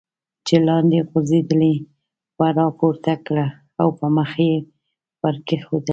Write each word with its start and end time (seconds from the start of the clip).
چې 0.45 0.55
لاندې 0.67 0.99
غورځېدلې 1.09 1.73
وه 2.39 2.49
را 2.57 2.67
پورته 2.79 3.13
کړل 3.25 3.49
او 3.81 3.87
پر 3.97 4.09
مخ 4.15 4.31
یې 4.45 4.53
ور 5.21 5.35
کېښودل. 5.47 5.89